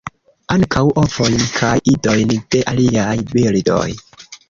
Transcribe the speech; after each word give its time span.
Ankaŭ 0.55 0.81
ovojn 1.01 1.45
kaj 1.59 1.75
idojn 1.93 2.35
de 2.57 2.65
aliaj 2.75 3.15
birdoj. 3.37 3.89